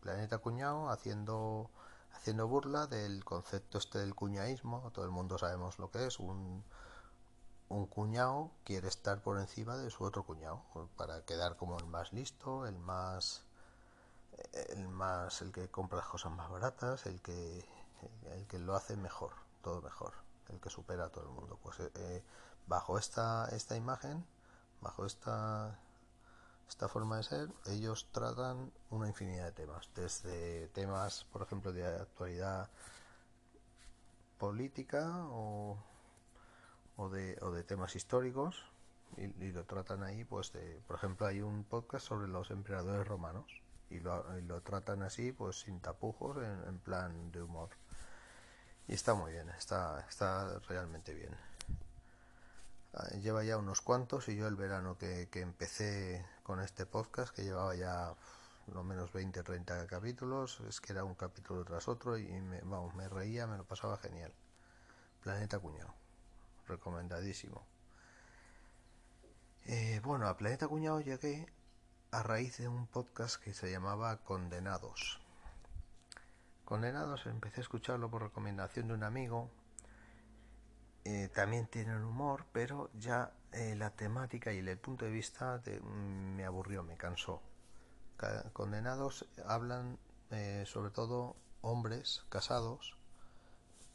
[0.00, 1.70] Planeta Cuñado haciendo
[2.14, 6.64] haciendo burla del concepto este del cuñaísmo todo el mundo sabemos lo que es un
[7.68, 10.62] un cuñado quiere estar por encima de su otro cuñado
[10.96, 13.44] para quedar como el más listo, el más
[14.52, 17.64] el más el que compra las cosas más baratas, el que
[18.32, 20.12] el que lo hace mejor, todo mejor,
[20.48, 21.58] el que supera a todo el mundo.
[21.62, 22.24] Pues eh, eh,
[22.66, 24.24] bajo esta esta imagen,
[24.80, 25.78] bajo esta
[26.68, 31.86] esta forma de ser, ellos tratan una infinidad de temas, desde temas, por ejemplo, de
[31.86, 32.68] actualidad
[34.38, 35.78] política o
[36.96, 38.64] o de, o de temas históricos
[39.16, 43.46] y, lo tratan ahí, pues, de, por ejemplo, hay un podcast sobre los emperadores romanos
[43.88, 47.70] y lo, lo tratan así, pues, sin tapujos, en, plan de humor.
[48.88, 51.34] Y está muy bien, está, está realmente bien.
[52.94, 57.34] Ah, lleva ya unos cuantos y yo el verano que, que empecé con este podcast,
[57.34, 58.14] que llevaba ya
[58.72, 62.94] lo menos 20, 30 capítulos, es que era un capítulo tras otro y me, vamos,
[62.94, 64.32] me reía, me lo pasaba genial.
[65.22, 66.05] Planeta Cuñado
[66.66, 67.66] recomendadísimo.
[69.64, 71.46] Eh, bueno, a Planeta Cuñado llegué
[72.12, 75.20] a raíz de un podcast que se llamaba Condenados.
[76.64, 79.50] Condenados empecé a escucharlo por recomendación de un amigo.
[81.04, 86.36] Eh, también tienen humor, pero ya eh, la temática y el punto de vista mm,
[86.36, 87.42] me aburrió, me cansó.
[88.54, 89.98] Condenados hablan
[90.64, 92.96] sobre todo hombres casados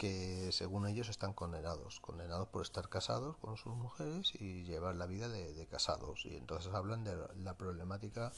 [0.02, 5.06] que según ellos están condenados, condenados por estar casados con sus mujeres y llevar la
[5.06, 6.26] vida de, casados.
[6.26, 8.32] Y entonces hablan de la problemática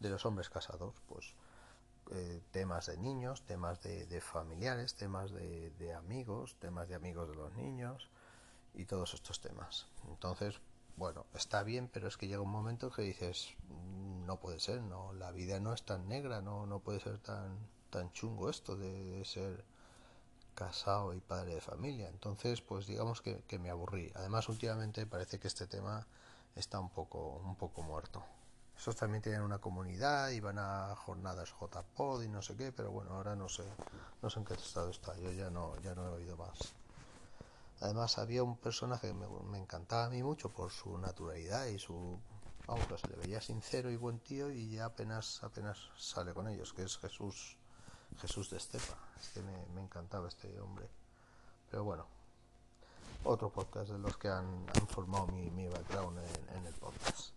[0.00, 1.36] de los hombres casados, pues
[2.10, 7.54] eh, temas de niños, temas de, familiares, temas de, amigos, temas de amigos de los
[7.54, 8.10] niños
[8.74, 9.86] y todos estos temas.
[10.08, 10.58] Entonces,
[10.96, 14.82] bueno, está bien, pero es que llega un momento que dices, mm, no puede ser,
[14.82, 17.56] no, la vida no es tan negra, no, no puede ser tan,
[17.90, 19.64] tan chungo esto de ser
[20.54, 22.08] casado y padre de familia.
[22.08, 24.10] Entonces, pues digamos que, me aburrí.
[24.14, 26.06] Además, últimamente parece que este tema
[26.56, 28.24] está un poco, un poco muerto.
[28.76, 32.90] Esos también tienen una comunidad y van a jornadas JPod y no sé qué, pero
[32.90, 33.64] bueno, ahora no sé,
[34.20, 35.16] no sé en qué estado está.
[35.18, 36.74] Yo ya no, ya no he oído más.
[37.80, 42.18] Además, había un personaje que me, encantaba a mí mucho por su naturalidad y su
[42.66, 46.72] vamos, se le veía sincero y buen tío y ya apenas apenas sale con ellos,
[46.72, 47.58] que es Jesús
[48.20, 48.96] Jesús de Estepa.
[49.32, 50.88] que me, encantaba este hombre.
[51.70, 52.06] Pero bueno,
[53.24, 56.18] otro podcast de los que han, formado mi, background
[56.54, 57.32] en, el podcast.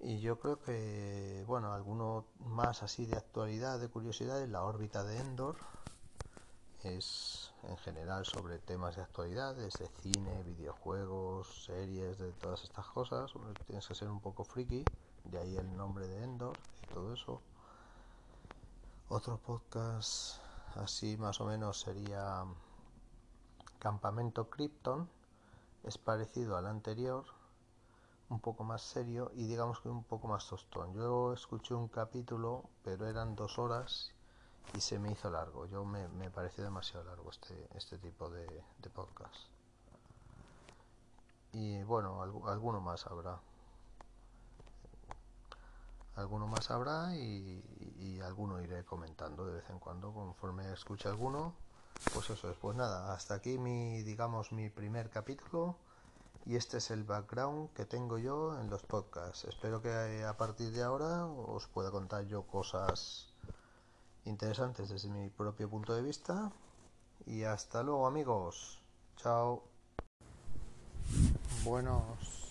[0.00, 5.04] Y yo creo que, bueno, alguno más así de actualidad, de curiosidad, es la órbita
[5.04, 5.56] de Endor.
[6.84, 13.32] Es en general sobre temas de actualidad, desde cine, videojuegos, series, de todas estas cosas.
[13.66, 14.84] Tienes que ser un poco friki,
[15.24, 17.42] de ahí el nombre de Endor y todo eso.
[19.10, 20.38] Otro podcast
[20.76, 22.44] así más o menos sería
[23.78, 25.08] Campamento Krypton.
[25.82, 27.24] Es parecido al anterior,
[28.28, 30.92] un poco más serio y digamos que un poco más tostón.
[30.92, 34.12] Yo escuché un capítulo, pero eran dos horas
[34.74, 35.64] y se me hizo largo.
[35.64, 39.46] Yo me, me pareció demasiado largo este, este tipo de, de podcast.
[41.52, 43.40] Y bueno, alguno más habrá.
[46.18, 47.62] Alguno más habrá y,
[48.00, 51.54] y, alguno iré comentando de vez en cuando conforme escuche alguno.
[52.12, 55.76] Pues eso es, pues nada, hasta aquí mi, digamos, mi primer capítulo
[56.44, 59.44] y este es el background que tengo yo en los podcasts.
[59.44, 63.28] Espero que a partir de ahora os pueda contar yo cosas
[64.24, 66.50] interesantes desde mi propio punto de vista.
[67.26, 68.80] Y hasta luego amigos.
[69.16, 69.62] Chao.
[71.64, 72.48] Buenos.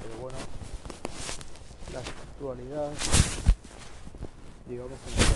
[0.00, 0.38] Pero bueno,
[1.92, 2.90] la actualidad
[4.68, 5.30] digamos que nos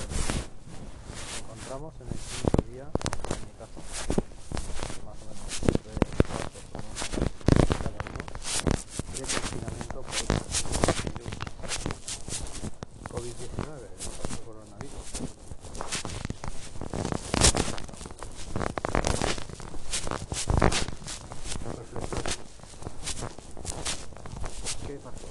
[1.38, 2.87] encontramos en el quinto día
[3.31, 3.79] en mi casa,
[5.07, 5.95] más o menos de
[6.27, 6.99] cuatro semanas
[7.79, 8.21] cada uno,
[9.12, 10.14] de confinamiento por
[13.12, 15.07] COVID-19, el coronavirus.
[24.87, 25.27] ¿Qué pasó?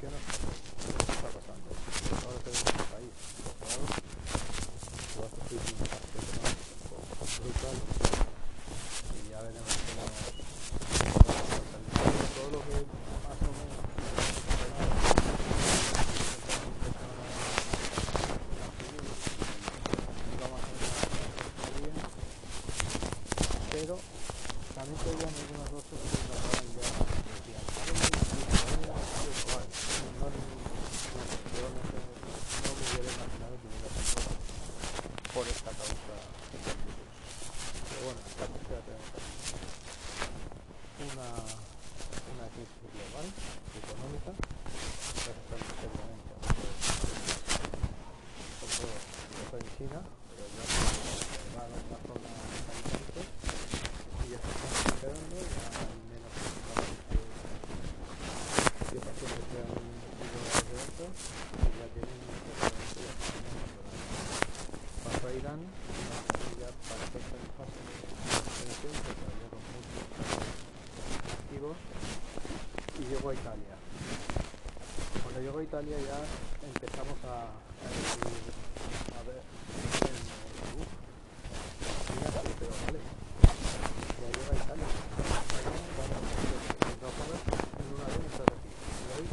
[0.00, 0.50] ¿Qué nos pasó?
[0.82, 1.68] ¿Qué está pasando?
[2.26, 3.86] Ahora tenemos un país bloqueado,
[5.18, 6.94] va a sufrir un impacto económico
[7.38, 7.76] brutal
[9.12, 10.10] y ya veremos cómo va
[11.54, 11.94] a salir
[12.34, 12.82] todo lo que
[13.22, 13.80] más o menos
[23.70, 23.94] pero
[24.74, 26.86] también tenían algunas voces que trataban ya
[27.22, 27.62] decían
[28.82, 30.30] no, no,
[31.52, 31.98] yo no, sé,
[32.62, 34.22] no me hubiera imaginado que hubiera sido
[35.34, 36.14] por esta causa
[36.52, 37.10] del virus.
[37.88, 39.32] Pero bueno, la tercera tenemos aquí
[41.02, 41.28] una,
[42.32, 43.26] una crisis global,
[43.82, 46.44] económica, que está afectando seriamente a
[48.60, 48.94] sobre todo
[49.42, 50.64] está en China, pero ya
[51.56, 52.30] va a una zona
[52.66, 53.20] caliente
[54.22, 56.32] y ya se están superando, ya hay menos
[58.92, 59.88] que pasó que sea un
[60.22, 61.04] video de esto
[61.58, 62.20] y ya tienen
[65.02, 67.94] pasó a Irán y ya parece estar en fase de
[68.52, 70.06] selección que todavía con muchos
[71.32, 71.76] activos
[72.98, 73.74] y llegó a Italia
[75.72, 76.20] cuando llegó a Italia ya
[76.68, 78.52] empezamos a, a decir
[79.16, 79.40] a ver
[80.04, 80.16] en,
[80.68, 80.84] uh,
[82.12, 83.00] mira, sí, pero vale
[84.20, 84.88] ya llega a Italia
[87.00, 87.40] vamos a ver
[87.72, 89.24] en un avión estás aquí y hoy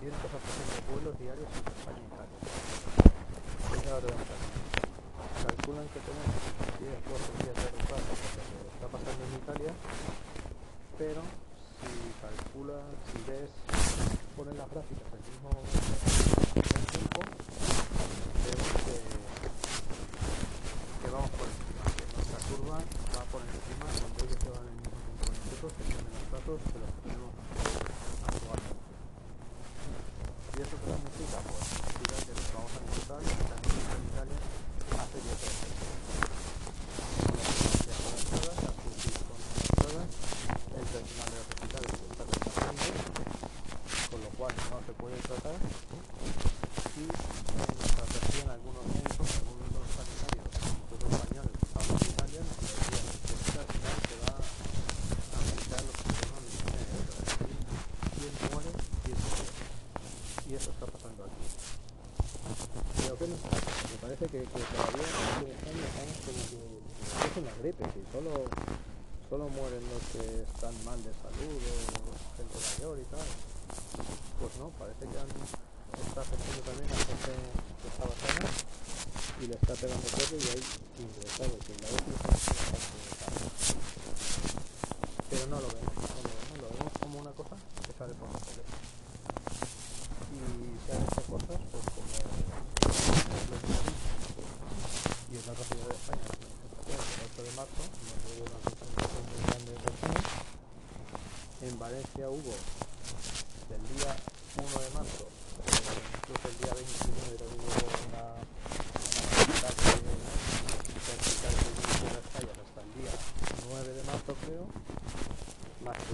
[0.00, 0.40] 200 a
[0.88, 4.40] vuelos diarios entre España y Italia es la hora de entrar
[5.44, 6.40] calculan que tenemos
[6.80, 9.72] 10 4 días de retraso por lo que está pasando en Italia
[10.96, 11.20] pero
[11.84, 12.80] si calculas
[13.12, 13.52] si ves
[14.36, 17.20] ponen las gráficas el mismo el tiempo
[18.44, 18.96] vemos que,
[20.98, 24.74] que vamos por encima que nuestra curva va por encima cuando ellos se van en
[24.74, 27.32] el mismo tiempo que nosotros tienen menos datos que los que tenemos
[28.26, 28.84] actualmente
[30.50, 34.38] y eso que significa pues significa que nos vamos a encontrar también en Italia
[34.98, 35.74] hace 10 veces
[40.74, 43.54] el personal de los hospitales está desapareciendo
[44.10, 45.54] con lo cual no se puede tratar
[46.94, 47.08] y en
[47.74, 53.34] nuestra región algunos médicos, algunos sanitarios, nosotros españoles que estamos en Italia nos decían que
[53.34, 54.46] esto al final se va a
[55.34, 56.62] afectar los sistemas de
[58.14, 58.70] quién muere,
[59.02, 59.50] quién se queda
[60.46, 61.42] y eso está pasando aquí
[63.02, 63.74] pero ¿qué nos pasa?
[64.28, 65.04] Que, que todavía
[65.44, 66.32] que
[67.28, 68.44] es una gripe, si solo
[69.28, 73.20] solo mueren los que están mal de salud o gente mayor y tal.
[74.40, 77.32] Pues no, parece que han, está afectando también a gente
[77.82, 78.48] que estaba sana
[79.40, 80.62] y le está pegando fuerte y hay
[81.04, 82.16] ingresados la otra
[85.28, 88.32] Pero no lo vemos, no lo vemos, lo vemos como una cosa que sale por
[88.32, 88.64] la tele.
[90.32, 92.24] Y se han hecho cosas pues como
[95.34, 99.40] los rápida de España, la manifestación el 8 de marzo, donde hubo una concentración muy
[99.44, 100.24] grande de personas.
[101.60, 102.54] En Valencia hubo
[103.68, 104.10] del día
[104.56, 105.84] 1 de marzo, eh,
[106.16, 107.70] incluso el día 29 hubo
[108.08, 113.14] una, una ataque vertical de inicio de las calles hasta el día
[113.68, 114.64] 9 de marzo creo,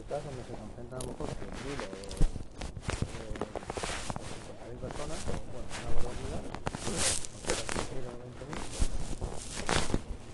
[0.08, 2.24] donde se concentran a lo mejor 100.000 o eh,
[4.72, 7.28] 50.000 personas, bueno, una barbaridad, no sé,
[7.60, 8.80] 15.000 o 20.000,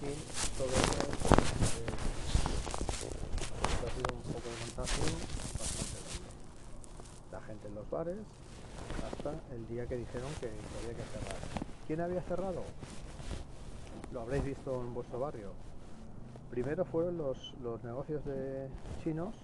[0.07, 0.15] y
[0.57, 0.71] todo
[3.83, 6.31] ha sido un poco de bastante grande.
[7.33, 8.17] La gente en los bares,
[9.05, 11.37] hasta el día que dijeron que había que cerrar.
[11.87, 12.63] ¿Quién había cerrado?
[14.13, 15.53] Lo habréis visto en vuestro barrio.
[16.51, 18.69] Primero fueron los, los negocios de
[19.03, 19.35] chinos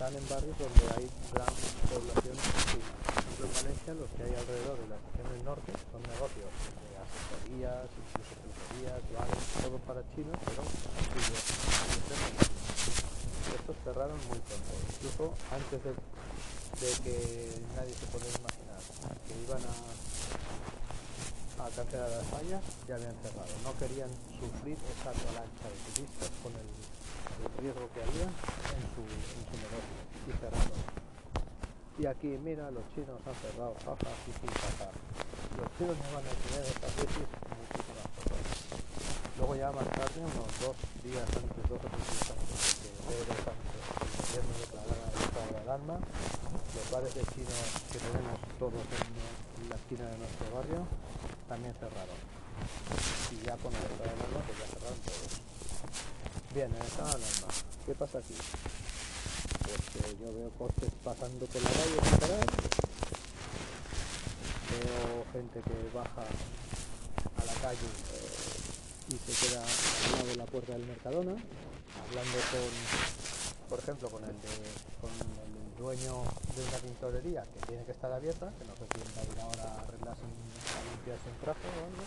[0.00, 1.52] están en barrios donde hay gran
[1.92, 2.32] población
[2.72, 2.88] china.
[3.36, 6.88] Por en Valencia, los que hay alrededor de la estación del norte son negocios de
[7.04, 10.64] asesorías, incluso bares, todo para chinos, pero.
[13.60, 15.92] Estos cerraron muy pronto, incluso antes de,
[17.04, 18.80] que nadie se pudiera imaginar
[19.28, 19.74] que iban a
[21.60, 23.52] a cancelar las fallas ya habían cerrado.
[23.68, 24.08] No querían
[24.40, 26.64] sufrir esa avalancha de turistas con el,
[27.40, 29.96] el riesgo que había en su, en su negocio
[30.28, 30.80] y cerraron.
[32.00, 34.88] Y aquí, mira, los chinos han cerrado, jaja, sí, sí, jaja.
[35.60, 38.56] Los chinos no van a tener esta crisis muchísimas personas.
[39.36, 43.04] Luego ya más tarde, unos dos días antes, dos o tres días antes que el
[43.04, 49.76] gobierno declarara el estado de alarma, los bares de chinos que tenemos todos en la
[49.76, 50.80] esquina de nuestro barrio
[51.48, 52.20] también cerraron.
[53.28, 55.32] Y ya con el estado de alarma, pues ya cerraron todos.
[56.54, 57.48] Bien, estado de alarma,
[57.86, 58.34] ¿qué pasa aquí?
[59.62, 62.46] Pues que yo veo coches pasando por la calle sin parar,
[64.70, 70.46] veo gente que baja a la calle eh, y se queda al lado de la
[70.46, 72.70] puerta del Mercadona, hablando con,
[73.68, 74.54] por ejemplo, con el, de,
[75.00, 76.24] con el dueño
[76.56, 79.40] de una tintorería que tiene que estar abierta, que no sé si va a ir
[79.40, 82.04] ahora a arreglarse a limpiarse un traje o algo,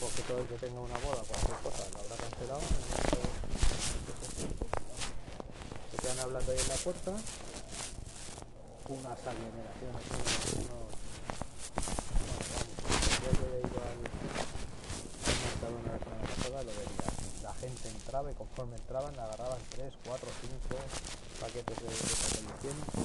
[0.00, 2.60] porque todo el que tenga una boda o cualquier cosa lo habrá cancelado.
[2.60, 4.68] en estos- en estos tiempos.
[6.18, 7.10] Quedan hablando ahí en la puerta,
[8.88, 10.02] unas aglomeraciones,
[16.50, 16.72] la lo.
[17.42, 20.76] La gente entraba y conforme entraban agarraban 3, 4, 5
[21.40, 22.98] paquetes de, de papel higiénico,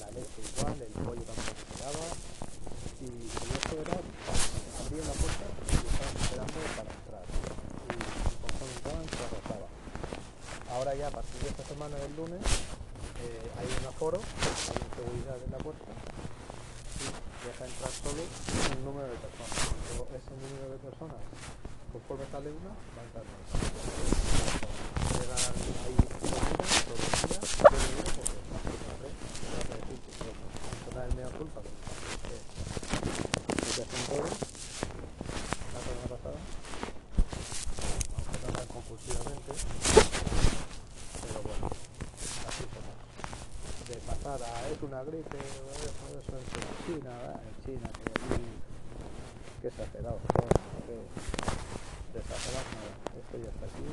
[0.00, 2.06] la leche igual, el pollo tampoco se daba
[3.00, 3.96] y, y eso era,
[4.80, 8.00] abrían la puerta y estaban esperando para entrar y
[8.40, 9.68] conforme entraban se arrojaba.
[10.76, 11.62] Ahora ya a partir de esta
[12.16, 12.40] del lunes
[13.20, 19.08] eh, hay un aforo, hay seguridad en la puerta y deja entrar solo un número
[19.08, 19.52] de personas.
[19.90, 21.20] Luego ese número de personas,
[21.92, 23.60] conforme sale una, va entrando otra.
[25.16, 25.44] Llegan
[25.84, 27.00] ahí comida todos
[27.72, 30.24] le digo porque no sé, no sé, no sé decir que
[30.96, 31.68] el mea culpa, que
[32.26, 32.44] que-
[33.76, 36.40] que hacen todo, la semana pasada,
[38.16, 39.52] aunque no tan compulsivamente,
[41.22, 41.64] pero bueno,
[42.48, 42.96] así somos.
[43.88, 46.46] De pasar a es una gripe, o eso, eso en
[46.86, 47.12] China,
[49.62, 50.46] que exagerado, nada,
[53.18, 53.84] esto ya está aquí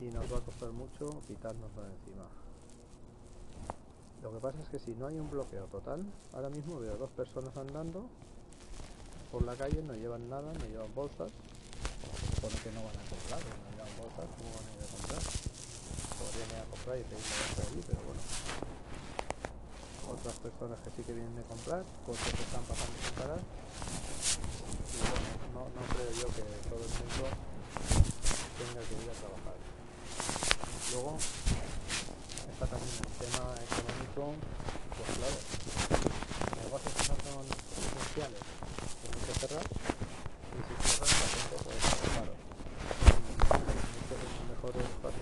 [0.00, 2.24] y nos va a costar mucho quitárnoslo de encima.
[4.22, 7.10] Lo que pasa es que si no hay un bloqueo total, ahora mismo veo dos
[7.10, 8.06] personas andando
[9.32, 13.04] por la calle, no llevan nada, no llevan bolsas, se supone que no van a
[13.08, 15.22] comprar, no llevan bolsas, ¿cómo van a ir a comprar?
[16.18, 18.69] Podrían ir a comprar y pedir la bolsa allí, pero bueno.
[20.20, 23.40] Otras personas que sí que vienen de comprar, coches que están pasando sin parar.
[23.40, 27.24] Y bueno, no, no creo yo que todo el mundo
[28.60, 29.56] tenga que ir a trabajar.
[30.92, 31.16] Luego
[32.52, 34.36] está también el tema económico,
[34.92, 35.40] pues claro,
[36.68, 37.48] negocios que no son
[37.80, 38.44] esenciales,
[39.00, 42.36] tienen que cerrar, y si cierran la gente puede estar paro.
[44.04, 44.20] Mucho
[44.52, 45.16] mejor es para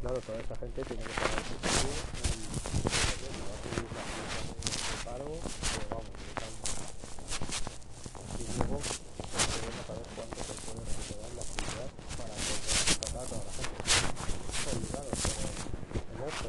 [0.00, 2.46] claro, toda esa gente tiene que pagar su seguro, y
[2.86, 5.28] va a subir las cifras de, de paro,
[5.72, 6.70] pero vamos, brutalmente.
[8.36, 13.42] Y luego debemos saber cuánto se puede recuperar la actividad para poder contratar a toda
[13.46, 13.80] la gente.
[14.66, 15.40] Obligado, pero
[16.12, 16.48] el otro,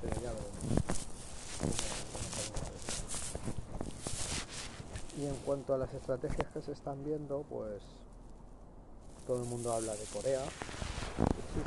[0.00, 0.74] pero ya veremos de.
[5.16, 7.82] Y en cuanto a las estrategias que se están viendo, pues
[9.26, 10.42] todo el mundo habla de Corea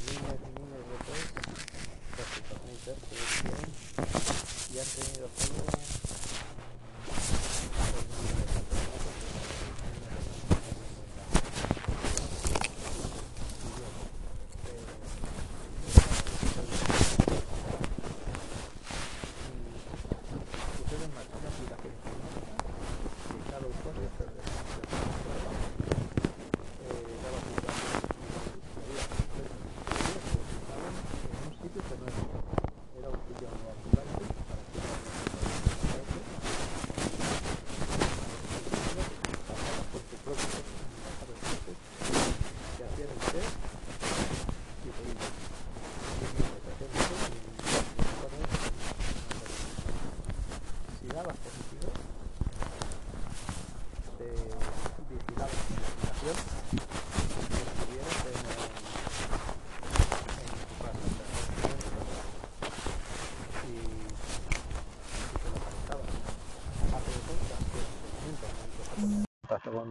[4.73, 6.00] ya han tenido.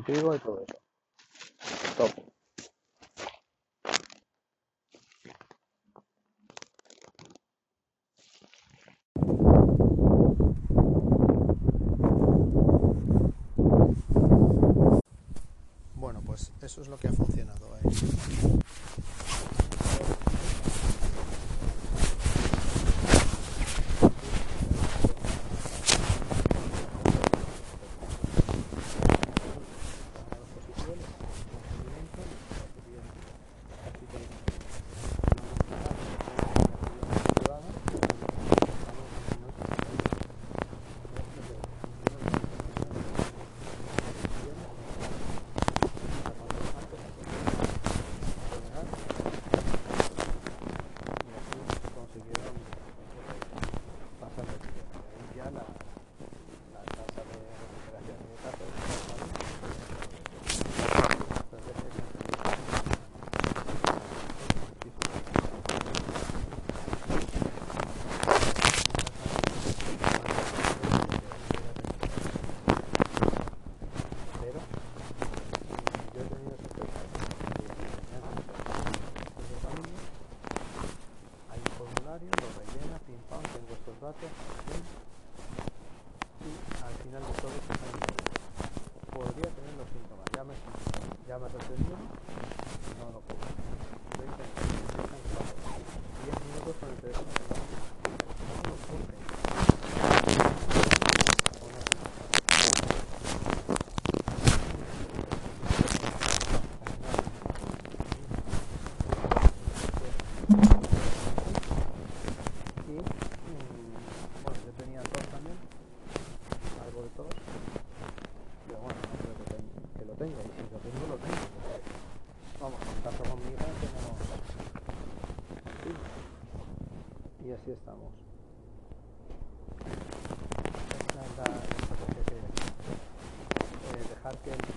[0.03, 0.80] 15秒以上です。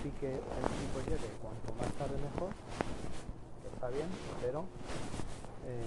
[0.04, 2.52] sí que el 5.7 cuanto más tarde mejor,
[3.72, 4.04] está bien,
[4.44, 4.68] pero
[5.64, 5.80] eh,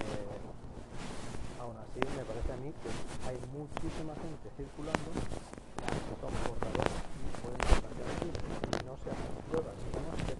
[1.62, 2.90] aún así me parece a mí que
[3.30, 8.26] hay muchísima gente circulando que son portadores y pueden estar aquí,
[8.82, 10.34] no se hacen pruebas, no se.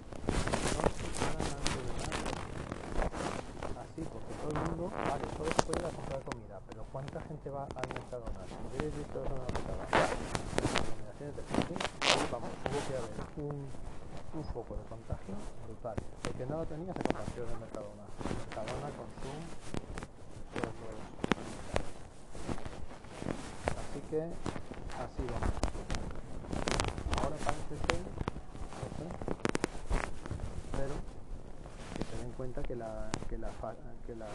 [3.78, 7.62] Así, porque todo el mundo, vale, todos pueden ir comprar comida, pero ¿cuánta gente va
[7.78, 8.58] al mercado nacional?
[14.38, 15.34] un foco de contagio
[15.66, 18.06] brutal, porque no lo tenía se contagió de Mercadona.
[18.38, 19.38] Mercadona, Consum,
[20.54, 20.94] todos los
[23.82, 24.22] Así que
[24.94, 25.58] así vamos.
[27.18, 27.98] Ahora parece ser,
[29.02, 29.10] no
[30.70, 30.94] pero
[31.96, 33.50] que se den cuenta que la, que la,
[34.06, 34.26] que la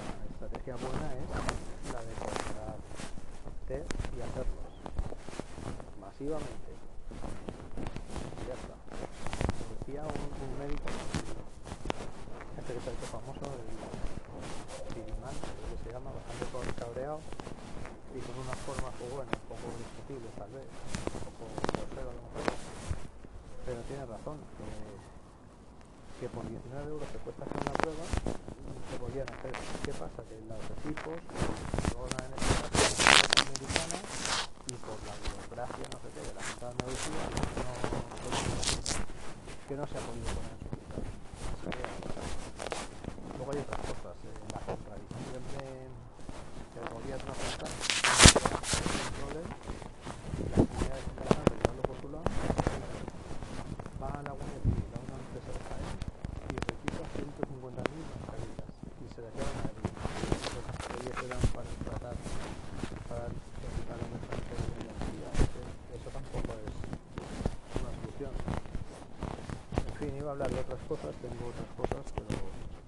[70.73, 72.33] otras cosas, tengo otras cosas, pero,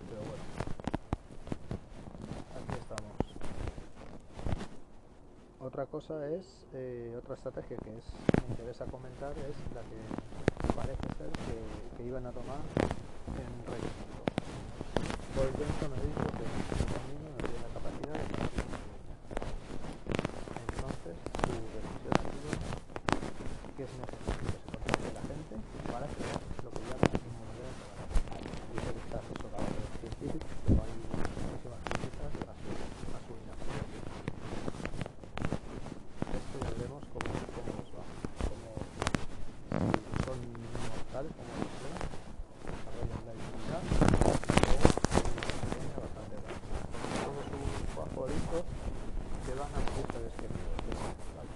[0.09, 0.41] pero bueno.
[2.57, 3.13] Aquí estamos.
[5.59, 8.05] Otra cosa es, eh, otra estrategia que es,
[8.41, 10.01] me interesa comentar es la que
[10.73, 12.57] parece ser que, iban a tomar
[13.37, 14.25] en Reino Unido.
[15.35, 18.65] Boris Johnson ha dicho que el camino no tiene la capacidad de conseguir
[20.73, 22.49] Entonces, su decisión ha sido
[23.75, 25.53] que es necesario que se controle la gente
[25.91, 28.53] para crear lo que llaman inmunidad de rebaño.
[28.71, 33.31] Dice que está asesorado por los científicos, pero hay muchísimas críticas a su, a su
[33.35, 33.87] inacción.
[36.39, 38.03] Esto ya veremos cómo, cómo nos va.
[38.47, 38.69] Cómo,
[39.91, 41.95] si son inmortales, como dicen,
[42.63, 43.81] desarrollan la inmunidad
[44.23, 46.63] o tienen una pequeña bastante grande.
[46.63, 48.63] Porque todos sus favoritos
[49.43, 50.79] que van a morirse desqueridos,
[51.35, 51.51] ¿vale?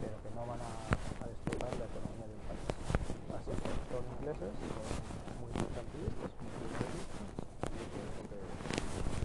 [0.00, 0.70] pero que no van a,
[1.22, 2.68] a destrozar la economía del país.
[3.32, 4.88] Así que son ingleses, son
[5.40, 7.24] muy mercantilistas, muy liberalistas,
[7.64, 8.40] y eso es lo que,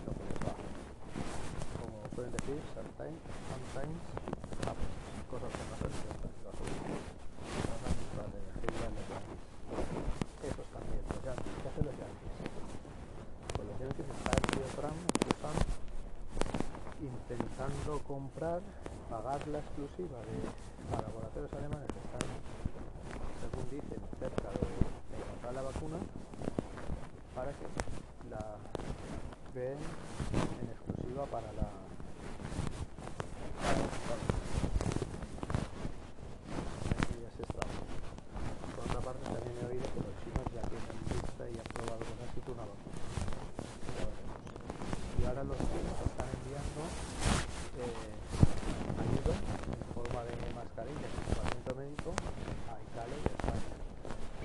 [0.08, 0.54] lo que les va.
[1.76, 3.20] Como suelen decir, sometimes,
[3.52, 4.00] sometimes
[4.64, 4.94] happens.
[5.28, 7.04] cosas que pasan y ya está, y lo asumimos.
[7.68, 9.44] Tratan de elegir los yankees.
[10.40, 12.34] Esos también, los yankees, ¿qué hacen los yankees?
[13.52, 15.04] Pues los yankees está el tío Trump,
[15.44, 15.60] Trump
[17.00, 18.62] intentando comprar,
[19.08, 22.26] pagar la exclusiva de a laboratorios alemanes que están,
[23.38, 25.98] según dicen, cerca de, de encontrar la vacuna
[27.36, 27.70] para que
[28.34, 28.42] la
[29.54, 31.70] creen en exclusiva para la
[33.62, 34.50] para los Estados Unidos.
[36.98, 37.62] Eso ya se está.
[38.74, 42.02] Por otra parte, también he oído que los chinos ya tienen lista y han probado
[42.10, 42.98] con éxito una vacuna.
[43.86, 44.42] Ya veremos.
[45.14, 46.82] Y ahora los chinos están enviando
[47.80, 48.12] eh,
[49.00, 52.10] ayuda en forma de mascarillas y equipamiento médico
[52.68, 53.72] a Italia y a España.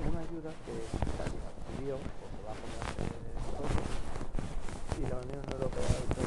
[0.06, 3.02] Una ayuda que Italia pidió, porque va a ponerse
[3.34, 3.86] nosotros,
[4.94, 6.22] y la Unión Europea ha dicho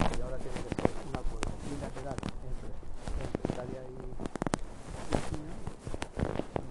[0.00, 2.70] y ahora tiene que ser un acuerdo bilateral entre,
[3.22, 5.54] entre Italia y, y China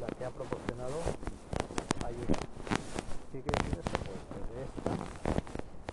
[0.03, 0.99] la que ha proporcionado
[2.03, 2.35] ayuda.
[3.31, 3.95] ¿Qué quiere decir esto?
[4.03, 4.91] Pues que de esta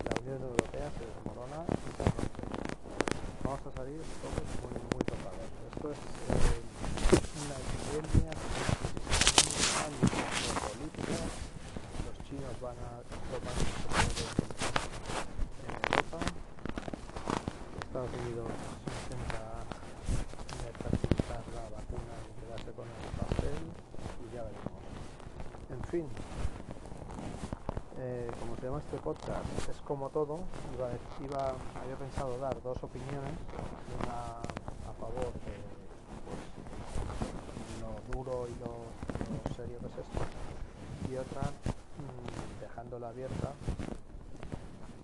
[0.03, 2.43] la Unión Europea se desmorona y se rompe.
[3.43, 5.37] Vamos a salir todos muy, muy tocados.
[5.69, 6.01] Esto es
[6.33, 6.65] eh,
[7.45, 8.33] una epidemia
[10.65, 11.17] política.
[12.01, 13.53] Los chinos van a tomar
[15.61, 16.19] en Europa.
[17.85, 18.49] Estados Unidos
[18.97, 19.61] intenta
[20.57, 23.61] mercantilizar la vacuna y quedarse con el papel
[24.25, 24.81] y ya veremos.
[25.69, 26.09] En fin,
[27.99, 30.39] eh, como se llama este podcast, es como todo,
[30.75, 30.87] iba,
[31.25, 33.33] iba, había pensado dar dos opiniones,
[34.03, 34.37] una
[34.87, 35.57] a favor de
[36.23, 36.39] pues,
[37.81, 38.85] lo duro y lo,
[39.81, 43.53] lo y otra mm, dejándola abierta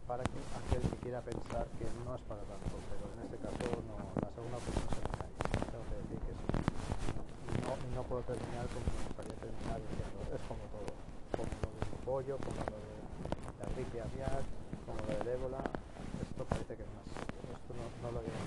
[0.08, 3.66] para que aquel que quiera pensar que no es para tanto, pero en este caso
[3.89, 5.34] no, la segunda opinión se me cae,
[5.72, 6.46] tengo que decir que sí.
[7.64, 10.91] No, no puedo terminar como me gustaría terminar diciendo, es como todo,
[11.34, 12.94] como lo del pollo, como lo de
[13.58, 14.44] la gripe aviar,
[14.86, 18.38] como lo del ébola, esto parece que es más, esto no, no lo había.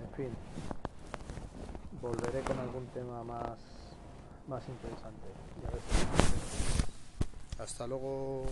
[0.00, 0.32] En fin,
[2.00, 3.58] volveré con algún tema más,
[4.50, 5.26] más interesante.
[5.62, 8.44] Y a si- Hasta luego.